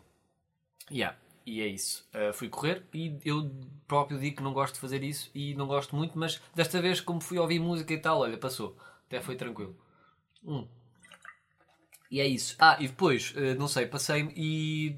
Yeah, 0.92 1.16
e 1.46 1.62
é 1.62 1.68
isso. 1.68 2.08
Uh, 2.14 2.34
fui 2.34 2.50
correr 2.50 2.84
e 2.94 3.18
eu 3.26 3.52
próprio 3.88 4.20
digo 4.20 4.38
que 4.38 4.44
não 4.44 4.54
gosto 4.54 4.76
de 4.76 4.80
fazer 4.80 5.04
isso 5.04 5.30
e 5.34 5.54
não 5.56 5.68
gosto 5.68 5.96
muito, 5.96 6.18
mas 6.18 6.42
desta 6.56 6.82
vez, 6.82 7.02
como 7.02 7.22
fui 7.22 7.38
ouvir 7.38 7.60
música 7.60 7.94
e 7.94 7.98
tal, 7.98 8.20
olha, 8.20 8.38
passou. 8.38 8.78
Até 9.08 9.22
foi 9.22 9.36
tranquilo. 9.36 9.76
Hum. 10.46 10.68
E 12.10 12.20
é 12.20 12.28
isso. 12.28 12.56
Ah, 12.60 12.78
e 12.80 12.88
depois, 12.88 13.34
uh, 13.36 13.58
não 13.58 13.68
sei, 13.68 13.86
passei-me 13.86 14.34
e 14.36 14.96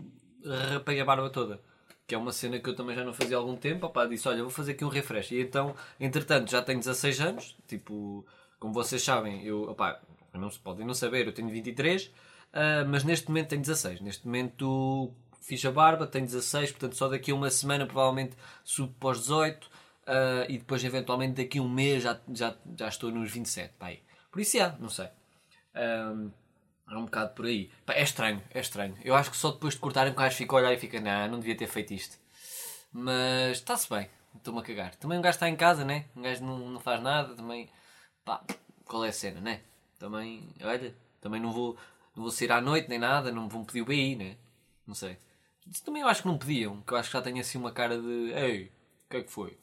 rapei 0.74 1.00
a 1.00 1.06
barba 1.06 1.30
toda. 1.30 1.62
Que 2.06 2.16
é 2.16 2.18
uma 2.18 2.32
cena 2.32 2.60
que 2.60 2.70
eu 2.70 2.76
também 2.76 2.96
já 2.96 3.04
não 3.04 3.14
fazia 3.14 3.38
há 3.38 3.40
algum 3.40 3.56
tempo. 3.56 3.86
Opá, 3.86 4.06
disse: 4.06 4.28
Olha, 4.28 4.42
vou 4.42 4.52
fazer 4.52 4.74
aqui 4.74 4.84
um 4.84 4.90
refresh. 4.90 5.32
E 5.32 5.42
então, 5.42 5.76
entretanto, 6.00 6.52
já 6.52 6.62
tenho 6.62 6.80
16 6.80 7.22
anos. 7.22 7.58
Tipo, 7.68 8.26
como 8.60 8.74
vocês 8.74 9.02
sabem, 9.02 9.44
eu, 9.46 9.64
opá, 9.64 10.02
não 10.34 10.50
se 10.50 10.60
podem 10.60 10.86
não 10.86 10.94
saber, 10.94 11.28
eu 11.28 11.34
tenho 11.34 11.50
23. 11.50 12.06
Uh, 12.06 12.86
mas 12.88 13.04
neste 13.04 13.28
momento 13.30 13.50
tenho 13.50 13.62
16. 13.62 14.02
Neste 14.02 14.26
momento 14.26 15.14
fiz 15.44 15.64
a 15.66 15.72
barba, 15.72 16.08
tenho 16.08 16.26
16, 16.26 16.72
portanto 16.72 16.96
só 16.96 17.08
daqui 17.10 17.32
a 17.32 17.36
uma 17.36 17.50
semana 17.50 17.86
provavelmente 17.86 18.36
subo 18.64 18.94
para 19.00 19.10
os 19.10 19.20
18 19.20 19.66
uh, 19.66 19.70
e 20.50 20.58
depois 20.58 20.84
eventualmente 20.84 21.44
daqui 21.44 21.60
a 21.60 21.62
um 21.62 21.70
mês 21.70 22.04
já, 22.04 22.20
já, 22.34 22.56
já 22.78 22.88
estou 22.88 23.12
nos 23.12 23.32
27. 23.32 23.74
Pá, 23.78 23.88
aí. 23.88 24.02
Por 24.32 24.42
isso, 24.42 24.58
já, 24.58 24.76
não 24.80 24.90
sei. 24.90 25.10
Um, 25.76 26.32
é 26.90 26.98
um 26.98 27.06
bocado 27.06 27.34
por 27.34 27.46
aí. 27.46 27.70
Pá, 27.86 27.94
é 27.94 28.04
estranho, 28.04 28.42
é 28.52 28.60
estranho. 28.60 28.98
Eu 29.04 29.16
acho 29.16 29.32
que 29.32 29.38
só 29.38 29.52
depois 29.52 29.74
de 29.74 29.80
cortarem 29.80 30.14
um 30.14 30.16
gajo 30.16 30.36
fica 30.36 30.56
a 30.56 30.60
olhar 30.60 30.74
e 30.74 30.78
fica, 30.78 31.00
não, 31.00 31.32
não 31.32 31.40
devia 31.40 31.58
ter 31.58 31.68
feito 31.68 31.94
isto. 31.94 32.18
Mas 32.92 33.58
está-se 33.58 33.90
bem, 33.90 34.10
estou-me 34.36 34.60
a 34.60 34.64
cagar. 34.64 34.96
Também 34.96 35.18
um 35.18 35.22
gajo 35.22 35.36
está 35.36 35.50
em 35.50 35.56
casa, 35.56 35.84
né? 35.84 36.06
Um 36.16 36.22
gajo 36.22 36.44
não, 36.44 36.58
não 36.70 36.80
faz 36.80 37.02
nada, 37.02 37.36
também. 37.36 37.70
Pá, 38.24 38.42
qual 38.86 39.04
é 39.06 39.10
a 39.10 39.14
cena, 39.14 39.42
né? 39.42 39.62
Também, 40.00 40.48
olha, 40.62 40.96
também 41.20 41.42
não 41.42 41.52
vou, 41.52 41.78
não 42.16 42.24
vou 42.24 42.32
sair 42.32 42.52
à 42.52 42.62
noite 42.62 42.90
nem 42.90 43.00
nada, 43.00 43.32
não 43.32 43.50
vão 43.50 43.66
pedir 43.66 43.82
o 43.82 43.86
BI, 43.86 44.16
né? 44.16 44.38
Não 44.86 44.94
sei. 44.94 45.18
Isso 45.68 45.84
também 45.84 46.02
eu 46.02 46.08
acho 46.08 46.22
que 46.22 46.28
não 46.28 46.38
pediam, 46.38 46.82
que 46.82 46.94
eu 46.94 46.98
acho 46.98 47.10
que 47.10 47.18
já 47.18 47.22
tenho 47.22 47.40
assim 47.40 47.58
uma 47.58 47.72
cara 47.72 48.00
de 48.00 48.32
Ei, 48.32 48.72
o 49.06 49.10
que 49.10 49.18
é 49.18 49.24
que 49.24 49.32
foi? 49.32 49.58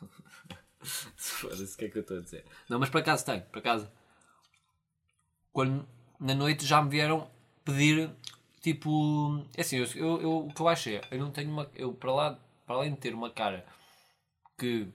Foda-se, 1.16 1.74
o 1.74 1.78
que 1.78 1.84
é 1.86 1.88
que 1.88 1.98
eu 1.98 2.02
estou 2.02 2.18
a 2.18 2.20
dizer? 2.20 2.44
Não, 2.68 2.78
mas 2.78 2.90
por 2.90 3.00
acaso 3.00 3.24
tenho, 3.24 3.42
por 3.42 3.58
acaso. 3.58 3.90
Quando 5.52 5.86
na 6.20 6.34
noite 6.34 6.66
já 6.66 6.82
me 6.82 6.90
vieram 6.90 7.30
pedir 7.64 8.10
tipo. 8.60 9.44
É 9.56 9.60
assim, 9.60 9.78
eu, 9.78 9.86
eu, 9.94 10.22
eu, 10.22 10.36
o 10.46 10.54
que 10.54 10.60
eu 10.60 10.68
acho 10.68 10.88
é, 10.88 11.00
eu 11.10 11.18
não 11.18 11.30
tenho 11.30 11.50
uma. 11.50 11.70
Eu 11.74 11.92
para 11.92 12.12
lá, 12.12 12.38
para 12.66 12.76
além 12.76 12.92
de 12.92 12.98
ter 12.98 13.14
uma 13.14 13.30
cara 13.30 13.66
que 14.58 14.88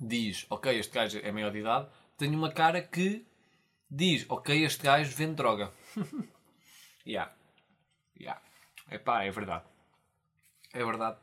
diz, 0.00 0.46
ok, 0.50 0.78
este 0.78 0.92
gajo 0.92 1.18
é 1.22 1.32
maior 1.32 1.52
de 1.52 1.58
idade, 1.58 1.88
tenho 2.16 2.34
uma 2.36 2.52
cara 2.52 2.82
que 2.82 3.24
diz, 3.90 4.26
ok, 4.28 4.64
este 4.64 4.82
gajo 4.82 5.14
vende 5.14 5.34
droga. 5.34 5.72
yeah. 7.06 7.32
Yeah. 8.18 8.42
Epá, 8.90 9.24
é 9.24 9.30
verdade. 9.30 9.64
É 10.72 10.84
verdade. 10.84 11.18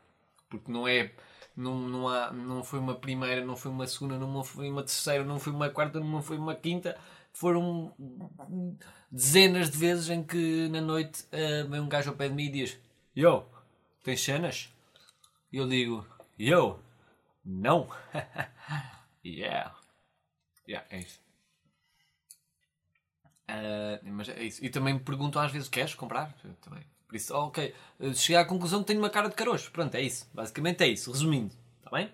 Porque 0.48 0.70
não 0.70 0.86
é. 0.88 1.12
Não, 1.56 1.76
não, 1.76 2.08
há, 2.08 2.30
não 2.32 2.62
foi 2.62 2.78
uma 2.78 2.94
primeira, 2.94 3.44
não 3.44 3.56
foi 3.56 3.70
uma 3.70 3.86
segunda, 3.86 4.16
não 4.16 4.44
foi 4.44 4.70
uma 4.70 4.82
terceira, 4.82 5.24
não 5.24 5.40
foi 5.40 5.52
uma 5.52 5.68
quarta, 5.68 5.98
não 5.98 6.22
foi 6.22 6.38
uma 6.38 6.54
quinta. 6.54 6.96
Foram 7.32 7.92
dezenas 9.10 9.70
de 9.70 9.76
vezes 9.76 10.08
em 10.08 10.22
que 10.22 10.68
na 10.68 10.80
noite 10.80 11.24
uh, 11.24 11.68
vem 11.68 11.80
um 11.80 11.88
gajo 11.88 12.10
ao 12.10 12.16
pé 12.16 12.28
de 12.28 12.34
mim 12.34 12.44
e 12.44 12.50
diz: 12.50 12.80
Yo, 13.16 13.44
tens 14.04 14.22
cenas? 14.22 14.72
E 15.52 15.56
eu 15.56 15.68
digo: 15.68 16.06
Yo, 16.38 16.78
não. 17.44 17.88
yeah. 19.24 19.74
Yeah, 20.68 20.86
é 20.90 21.00
isso. 21.00 21.27
Uh, 23.48 24.12
mas 24.12 24.28
é 24.28 24.42
isso. 24.42 24.64
E 24.64 24.68
também 24.68 24.94
me 24.94 25.00
perguntam 25.00 25.40
às 25.40 25.50
vezes: 25.50 25.68
Queres 25.68 25.94
comprar? 25.94 26.34
Também. 26.60 26.84
Por 27.08 27.16
isso, 27.16 27.34
oh, 27.34 27.46
ok. 27.46 27.74
Cheguei 28.14 28.36
à 28.36 28.44
conclusão 28.44 28.80
que 28.80 28.88
tenho 28.88 28.98
uma 28.98 29.08
cara 29.08 29.30
de 29.30 29.34
caroço. 29.34 29.70
Pronto, 29.72 29.94
é 29.94 30.02
isso. 30.02 30.28
Basicamente 30.34 30.82
é 30.82 30.88
isso. 30.88 31.10
Resumindo. 31.10 31.54
Está 31.78 31.90
bem? 31.90 32.12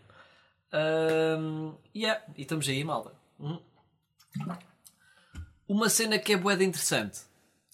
Uh, 0.73 1.77
yeah. 1.95 2.23
E 2.37 2.43
estamos 2.43 2.69
aí, 2.69 2.85
malta. 2.85 3.13
Uhum. 3.41 3.61
Uma 5.67 5.89
cena 5.89 6.17
que 6.19 6.33
é 6.33 6.37
boeda 6.37 6.63
interessante. 6.63 7.23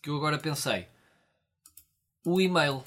Que 0.03 0.09
eu 0.09 0.17
agora 0.17 0.39
pensei. 0.39 0.89
O 2.25 2.41
e-mail. 2.41 2.83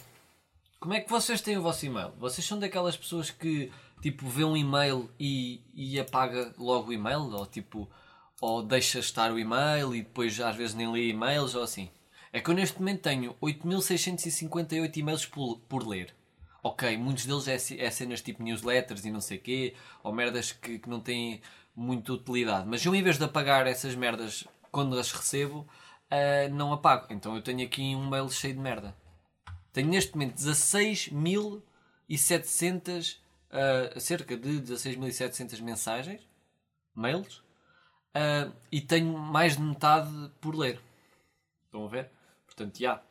Como 0.79 0.95
é 0.95 0.99
que 0.99 1.09
vocês 1.09 1.39
têm 1.39 1.57
o 1.57 1.61
vosso 1.61 1.85
e-mail? 1.85 2.11
Vocês 2.17 2.45
são 2.45 2.57
daquelas 2.57 2.97
pessoas 2.97 3.29
que 3.29 3.71
tipo 4.01 4.27
vê 4.27 4.43
um 4.43 4.57
e-mail 4.57 5.09
e, 5.19 5.61
e 5.73 5.99
apaga 5.99 6.53
logo 6.57 6.89
o 6.89 6.93
e-mail? 6.93 7.31
Ou 7.31 7.45
tipo, 7.45 7.87
ou 8.43 8.61
deixa 8.61 8.99
estar 8.99 9.31
o 9.31 9.39
e-mail 9.39 9.95
e 9.95 10.01
depois 10.01 10.37
às 10.41 10.57
vezes 10.57 10.75
nem 10.75 10.91
lê 10.91 11.07
e-mails 11.07 11.55
ou 11.55 11.63
assim? 11.63 11.89
É 12.33 12.41
que 12.41 12.49
eu 12.49 12.53
neste 12.53 12.77
momento 12.77 13.03
tenho 13.03 13.37
8658 13.39 14.99
e-mails 14.99 15.25
por, 15.25 15.59
por 15.59 15.87
ler. 15.87 16.13
Ok, 16.61 16.97
muitos 16.97 17.25
deles 17.25 17.47
é, 17.47 17.55
é 17.81 17.89
cenas 17.89 18.21
tipo 18.21 18.43
newsletters 18.43 19.05
e 19.05 19.11
não 19.11 19.21
sei 19.21 19.37
quê, 19.37 19.73
ou 20.03 20.11
merdas 20.11 20.51
que, 20.51 20.77
que 20.77 20.89
não 20.89 20.99
têm 20.99 21.39
muita 21.73 22.11
utilidade. 22.11 22.67
Mas 22.67 22.85
eu, 22.85 22.93
em 22.93 23.01
vez 23.01 23.17
de 23.17 23.23
apagar 23.23 23.65
essas 23.65 23.95
merdas 23.95 24.45
quando 24.69 24.99
as 24.99 25.13
recebo, 25.13 25.59
uh, 25.59 26.53
não 26.53 26.73
apago. 26.73 27.07
Então 27.11 27.37
eu 27.37 27.41
tenho 27.41 27.65
aqui 27.65 27.95
um 27.95 28.09
mail 28.09 28.29
cheio 28.29 28.55
de 28.55 28.59
merda. 28.59 28.93
Tenho 29.71 29.87
neste 29.87 30.15
momento 30.15 30.35
16.700, 30.35 33.15
uh, 33.15 33.19
ah, 33.95 33.99
cerca 34.01 34.35
de 34.35 34.59
16.700 34.59 35.61
mensagens, 35.61 36.27
mails, 36.93 37.41
uh, 38.15 38.53
e 38.71 38.81
tenho 38.81 39.17
mais 39.17 39.57
de 39.57 39.61
metade 39.61 40.31
por 40.39 40.55
ler. 40.55 40.79
Estão 41.65 41.85
a 41.85 41.89
ver? 41.89 42.09
Portanto, 42.45 42.77
já. 42.79 43.01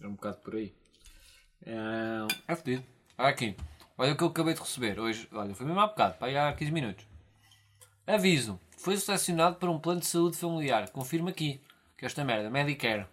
É 0.00 0.06
um 0.06 0.12
bocado 0.12 0.38
por 0.38 0.54
aí. 0.54 0.74
É, 1.64 2.26
é 2.48 2.56
fedido. 2.56 2.84
Olha 3.18 3.28
aqui. 3.28 3.56
Olha 3.98 4.12
o 4.12 4.16
que 4.16 4.22
eu 4.22 4.28
acabei 4.28 4.54
de 4.54 4.60
receber 4.60 4.98
hoje. 4.98 5.28
Olha, 5.32 5.54
foi 5.54 5.66
mesmo 5.66 5.80
há 5.80 5.86
bocado, 5.86 6.14
para 6.14 6.28
aí 6.28 6.36
há 6.36 6.52
15 6.52 6.72
minutos. 6.72 7.06
Aviso. 8.06 8.58
Foi 8.78 8.96
selecionado 8.96 9.56
para 9.56 9.70
um 9.70 9.78
plano 9.78 10.00
de 10.00 10.06
saúde 10.06 10.36
familiar. 10.36 10.88
Confirma 10.90 11.30
aqui. 11.30 11.60
Que 11.98 12.06
esta 12.06 12.24
merda. 12.24 12.48
Medicare. 12.48 13.06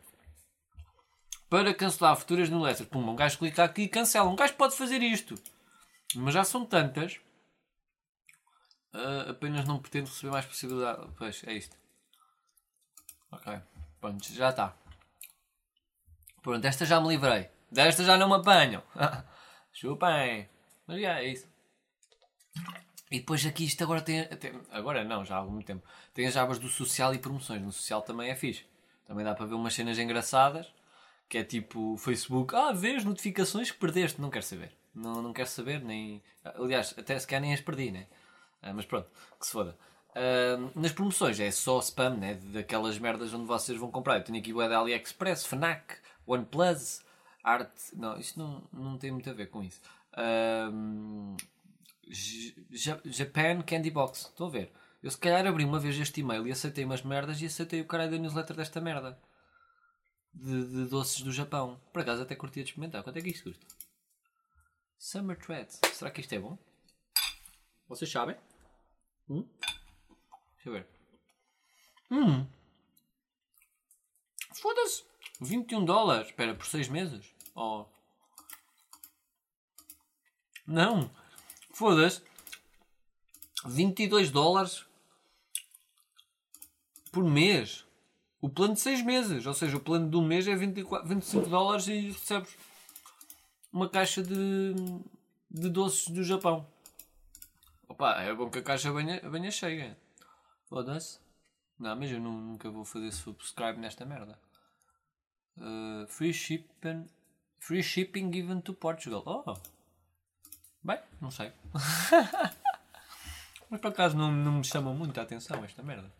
Para 1.50 1.74
cancelar 1.74 2.16
futuras 2.16 2.50
newsletters. 2.50 2.88
Pum, 2.90 3.00
um 3.00 3.16
gajo 3.16 3.38
clica 3.38 3.64
aqui 3.64 3.84
e 3.84 3.88
cancela. 3.88 4.30
Um 4.30 4.36
gajo 4.36 4.54
pode 4.54 4.76
fazer 4.76 5.02
isto. 5.02 5.36
Mas 6.16 6.34
já 6.34 6.44
são 6.44 6.66
tantas. 6.66 7.20
Uh, 8.94 9.32
apenas 9.32 9.66
não 9.66 9.80
pretendo 9.80 10.08
receber 10.08 10.32
mais 10.32 10.46
possibilidade. 10.46 11.08
Pois, 11.18 11.44
é 11.46 11.54
isto. 11.54 11.76
Ok. 13.32 13.60
Pronto, 14.00 14.34
já 14.34 14.50
está. 14.50 14.76
Pronto, 16.42 16.66
esta 16.66 16.86
já 16.86 17.02
me 17.02 17.10
livrei. 17.10 17.50
Desta 17.72 18.04
já 18.04 18.18
não 18.18 18.30
me 18.30 18.36
apanham. 18.36 18.82
Chupem. 19.74 20.50
Mas 20.86 21.02
já 21.02 21.20
é 21.20 21.28
isso. 21.28 21.48
E 23.12 23.20
depois 23.20 23.46
aqui 23.46 23.66
isto 23.66 23.84
agora 23.84 24.02
tem, 24.02 24.26
tem, 24.38 24.54
Agora 24.72 25.04
não, 25.04 25.24
já 25.24 25.36
há 25.36 25.40
algum 25.40 25.62
tempo. 25.62 25.86
Tem 26.14 26.26
as 26.28 26.36
abas 26.38 26.60
do 26.60 26.68
social 26.68 27.14
e 27.14 27.20
promoções. 27.20 27.62
No 27.62 27.72
social 27.72 28.02
também 28.02 28.30
é 28.30 28.36
fixe. 28.36 28.66
Também 29.06 29.24
dá 29.24 29.34
para 29.34 29.46
ver 29.46 29.56
umas 29.56 29.74
cenas 29.74 30.00
engraçadas. 30.00 30.74
Que 31.30 31.40
é 31.40 31.44
tipo 31.44 31.98
Facebook. 31.98 32.56
Ah, 32.56 32.72
vê 32.72 32.96
as 32.96 33.04
notificações 33.04 33.70
que 33.70 33.78
perdeste. 33.78 34.22
Não 34.22 34.30
quero 34.30 34.46
saber. 34.46 34.72
Não, 34.96 35.22
não 35.22 35.34
quero 35.34 35.50
saber, 35.50 35.82
nem. 35.82 36.24
Aliás, 36.44 36.96
até 36.98 37.18
se 37.20 37.28
calhar 37.28 37.42
nem 37.42 37.54
as 37.54 37.62
perdi, 37.62 37.92
né? 37.92 38.08
Ah, 38.62 38.74
mas 38.74 38.86
pronto, 38.86 39.10
que 39.40 39.46
se 39.46 39.52
foda. 39.52 39.78
Uh, 40.12 40.80
nas 40.80 40.92
promoções 40.92 41.40
é 41.40 41.52
só 41.52 41.80
spam, 41.80 42.18
né? 42.18 42.36
Daquelas 42.36 42.98
merdas 42.98 43.34
onde 43.34 43.46
vocês 43.46 43.78
vão 43.78 43.92
comprar. 43.92 44.18
Eu 44.18 44.24
tenho 44.24 44.40
aqui 44.40 44.52
o 44.52 44.58
da 44.58 44.80
AliExpress, 44.80 45.46
Fnac, 45.46 45.96
OnePlus, 46.26 47.04
Art. 47.44 47.72
Não, 47.94 48.18
isto 48.18 48.40
não, 48.40 48.68
não 48.74 48.98
tem 48.98 49.12
muito 49.12 49.30
a 49.30 49.34
ver 49.34 49.48
com 49.48 49.64
isso. 49.64 49.80
Uh, 50.14 51.38
Japan 53.06 53.62
Candy 53.62 53.92
Box. 53.92 54.22
Estão 54.22 54.48
a 54.48 54.50
ver? 54.50 54.72
Eu 55.04 55.12
se 55.12 55.18
calhar 55.18 55.46
abri 55.46 55.64
uma 55.64 55.80
vez 55.80 55.98
este 56.00 56.22
e-mail 56.22 56.48
e 56.48 56.52
aceitei 56.52 56.84
umas 56.84 57.04
merdas 57.04 57.40
e 57.42 57.46
aceitei 57.46 57.82
o 57.82 57.86
caralho 57.86 58.12
da 58.12 58.18
newsletter 58.18 58.56
desta 58.56 58.82
merda. 58.82 59.20
De, 60.34 60.68
de 60.68 60.86
doces 60.86 61.22
do 61.22 61.32
Japão. 61.32 61.80
Por 61.94 62.02
acaso 62.02 62.24
até 62.24 62.36
curtia 62.36 62.64
de 62.64 62.70
experimentar. 62.72 63.04
Quanto 63.04 63.18
é 63.18 63.22
que 63.22 63.30
isto 63.30 63.44
custa? 63.44 63.66
Summer 64.98 65.38
Threads. 65.38 65.80
Será 65.94 66.10
que 66.10 66.22
isto 66.22 66.34
é 66.34 66.40
bom? 66.40 66.58
Vocês 67.88 68.12
sabem? 68.12 68.36
Hum? 69.30 69.46
Deixa 70.56 70.70
eu 70.70 70.74
ver. 70.74 70.88
Hum. 72.10 72.46
Foda-se. 74.54 75.04
21 75.42 75.86
dólares. 75.86 76.28
Espera, 76.28 76.56
por 76.56 76.66
6 76.66 76.88
meses? 76.88 77.26
Oh. 77.56 77.86
Não. 80.66 81.12
Foda-se. 81.72 82.22
22 83.66 84.32
dólares 84.32 84.86
por 87.12 87.24
mês. 87.24 87.86
O 88.42 88.50
plano 88.50 88.76
de 88.76 88.80
6 88.80 89.04
meses. 89.04 89.46
Ou 89.46 89.54
seja, 89.54 89.78
o 89.78 89.82
plano 89.82 90.10
de 90.10 90.16
um 90.16 90.26
mês 90.26 90.48
é 90.48 90.56
24, 90.56 91.08
25 91.08 91.50
dólares 91.50 91.88
e 91.88 92.12
recebes 92.12 92.56
uma 93.72 93.90
caixa 93.90 94.24
de, 94.24 94.74
de 95.50 95.70
doces 95.70 96.08
do 96.08 96.24
Japão. 96.24 96.68
Opa, 97.88 98.22
é 98.22 98.34
bom 98.34 98.50
que 98.50 98.60
a 98.60 98.64
caixa 98.64 98.92
venha, 98.92 99.22
venha 99.30 99.50
cheia. 99.50 99.98
Foda-se. 100.66 101.20
Não, 101.80 101.96
mas 101.96 102.12
eu 102.12 102.20
não, 102.20 102.34
nunca 102.34 102.70
vou 102.70 102.84
fazer 102.84 103.12
subscribe 103.12 103.80
nesta 103.80 104.06
merda. 104.06 104.38
Uh, 105.58 106.06
free 106.08 106.34
shipping 106.34 107.08
free 107.60 107.82
shipping 107.82 108.32
given 108.32 108.62
to 108.62 108.74
Portugal. 108.74 109.24
Oh. 109.26 109.54
Bem, 110.84 111.00
não 111.20 111.32
sei. 111.32 111.52
mas 113.70 113.82
por 113.82 113.88
acaso 113.88 114.16
não, 114.18 114.32
não 114.32 114.54
me 114.54 114.64
chama 114.64 114.94
muito 114.94 115.20
a 115.20 115.24
atenção 115.24 115.64
esta 115.64 115.84
merda. 115.84 116.12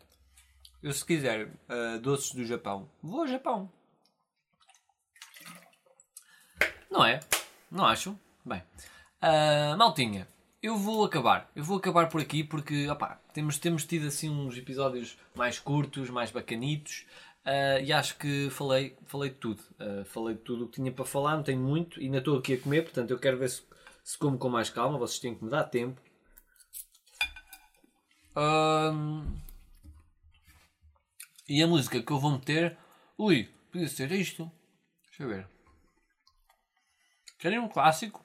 Eu 0.82 0.92
se 0.92 1.04
quiser 1.04 1.46
uh, 1.46 1.98
doces 2.00 2.32
do 2.32 2.44
Japão, 2.44 2.88
vou 3.02 3.20
ao 3.20 3.26
Japão. 3.26 3.70
Não 6.90 7.04
é? 7.04 7.20
Não 7.70 7.84
acho? 7.84 8.18
Bem. 8.44 8.62
Uh, 9.22 9.76
maltinha 9.76 10.28
eu 10.62 10.76
vou 10.76 11.04
acabar. 11.04 11.50
Eu 11.54 11.64
vou 11.64 11.78
acabar 11.78 12.08
por 12.08 12.20
aqui 12.20 12.42
porque 12.42 12.88
opá, 12.88 13.20
temos, 13.32 13.58
temos 13.58 13.84
tido 13.84 14.06
assim 14.08 14.28
uns 14.28 14.56
episódios 14.56 15.18
mais 15.34 15.58
curtos, 15.58 16.10
mais 16.10 16.30
bacanitos. 16.30 17.06
Ah, 17.44 17.80
e 17.80 17.92
acho 17.92 18.16
que 18.18 18.50
falei, 18.50 18.96
falei 19.06 19.30
de 19.30 19.36
tudo. 19.36 19.62
Ah, 19.78 20.04
falei 20.04 20.34
de 20.34 20.42
tudo 20.42 20.64
o 20.64 20.68
que 20.68 20.76
tinha 20.76 20.92
para 20.92 21.04
falar, 21.04 21.36
não 21.36 21.42
tenho 21.42 21.60
muito. 21.60 22.00
Ainda 22.00 22.18
estou 22.18 22.38
aqui 22.38 22.54
a 22.54 22.60
comer, 22.60 22.82
portanto 22.82 23.10
eu 23.10 23.18
quero 23.18 23.38
ver 23.38 23.50
se, 23.50 23.62
se 24.04 24.18
como 24.18 24.38
com 24.38 24.48
mais 24.48 24.70
calma. 24.70 24.98
Vocês 24.98 25.20
têm 25.20 25.34
que 25.34 25.44
me 25.44 25.50
dar 25.50 25.64
tempo. 25.64 26.00
E 31.48 31.62
a 31.62 31.66
música 31.66 32.02
que 32.02 32.12
eu 32.12 32.18
vou 32.18 32.32
meter. 32.32 32.76
Ui, 33.16 33.48
podia 33.72 33.88
ser 33.88 34.12
isto. 34.12 34.50
Deixa 35.08 35.22
eu 35.22 35.28
ver. 35.28 35.48
Querem 37.38 37.58
um 37.58 37.68
clássico? 37.68 38.24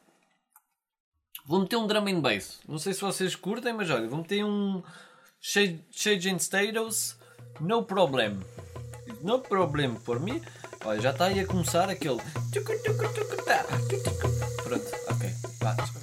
Vou 1.45 1.59
meter 1.59 1.75
um 1.75 1.87
drum 1.87 2.07
and 2.07 2.21
bass. 2.21 2.59
Não 2.67 2.77
sei 2.77 2.93
se 2.93 3.01
vocês 3.01 3.35
curtem, 3.35 3.73
mas 3.73 3.89
olha, 3.89 4.07
vou 4.07 4.19
meter 4.19 4.43
um 4.45 4.81
Shade 5.41 6.29
and 6.29 6.39
Status. 6.39 7.17
No 7.59 7.83
problem. 7.83 8.39
No 9.21 9.39
problem 9.39 9.95
for 9.97 10.19
me. 10.19 10.41
Olha, 10.85 11.01
já 11.01 11.11
está 11.11 11.25
aí 11.25 11.39
a 11.39 11.45
começar 11.45 11.89
aquele. 11.89 12.21
Pronto, 14.63 14.85
ok. 15.09 15.29
Vá. 15.59 16.02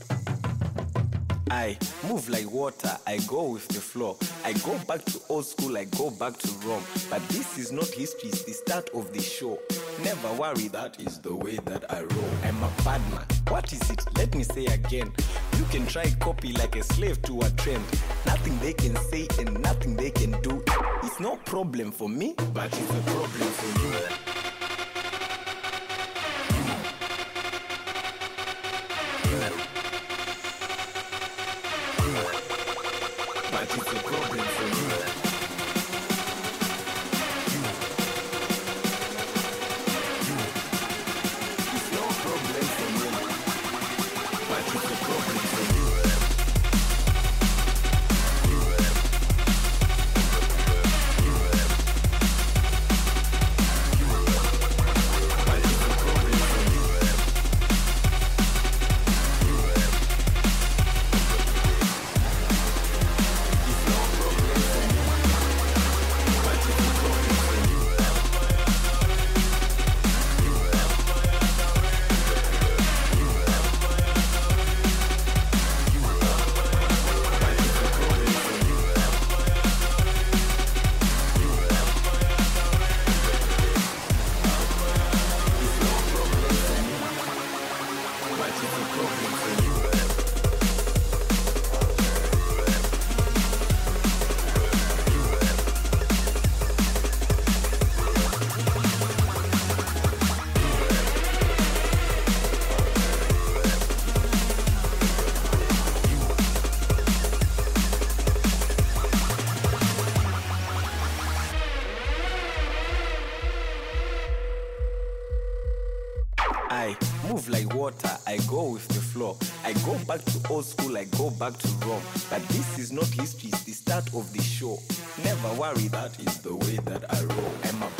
I 1.50 1.76
move 2.08 2.28
like 2.28 2.48
water, 2.50 2.96
I 3.08 3.18
go 3.26 3.50
with 3.50 3.66
the 3.68 3.80
flow. 3.80 4.16
I 4.44 4.52
go 4.52 4.78
back 4.86 5.04
to 5.06 5.20
old 5.28 5.44
school, 5.44 5.76
I 5.76 5.84
go 5.84 6.10
back 6.10 6.38
to 6.38 6.48
Rome. 6.64 6.84
But 7.10 7.26
this 7.28 7.58
is 7.58 7.72
not 7.72 7.88
history, 7.88 8.28
it's 8.28 8.44
the 8.44 8.52
start 8.52 8.88
of 8.94 9.12
the 9.12 9.20
show. 9.20 9.58
Never 10.04 10.32
worry, 10.34 10.68
that 10.68 11.00
is 11.00 11.18
the 11.18 11.34
way 11.34 11.56
that 11.64 11.92
I 11.92 12.02
roll. 12.02 12.30
I'm 12.44 12.62
a 12.62 12.70
bad 12.84 13.00
man. 13.12 13.26
What 13.48 13.72
is 13.72 13.90
it? 13.90 14.04
Let 14.16 14.32
me 14.36 14.44
say 14.44 14.66
again. 14.66 15.12
You 15.58 15.64
can 15.64 15.86
try 15.86 16.08
copy 16.20 16.52
like 16.52 16.76
a 16.76 16.84
slave 16.84 17.20
to 17.22 17.40
a 17.40 17.50
trend. 17.50 17.84
Nothing 18.26 18.56
they 18.60 18.72
can 18.72 18.94
say 18.96 19.26
and 19.40 19.60
nothing 19.60 19.96
they 19.96 20.10
can 20.10 20.40
do. 20.42 20.62
It's 21.02 21.18
no 21.18 21.36
problem 21.36 21.90
for 21.90 22.08
me, 22.08 22.34
but 22.54 22.66
it's 22.66 22.90
a 22.90 23.02
problem 23.10 23.48
for 23.50 23.80
you. 23.82 24.29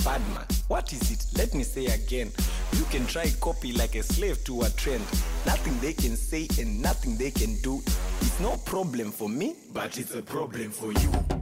Bad 0.05 0.21
man. 0.35 0.47
What 0.69 0.93
is 0.93 1.11
it? 1.11 1.25
Let 1.37 1.55
me 1.55 1.63
say 1.63 1.87
again. 1.87 2.31
You 2.75 2.85
can 2.85 3.07
try 3.07 3.31
copy 3.41 3.73
like 3.73 3.95
a 3.95 4.03
slave 4.03 4.43
to 4.45 4.63
a 4.63 4.71
trend. 4.71 5.05
Nothing 5.47 5.79
they 5.81 5.93
can 5.93 6.17
say 6.17 6.49
and 6.59 6.81
nothing 6.81 7.17
they 7.17 7.31
can 7.31 7.57
do. 7.63 7.83
It's 8.21 8.41
no 8.41 8.57
problem 8.65 9.11
for 9.11 9.29
me, 9.29 9.57
but 9.73 9.99
it's 9.99 10.15
a 10.15 10.23
problem 10.23 10.71
for 10.71 10.93
you. 10.93 11.01
You. 11.01 11.40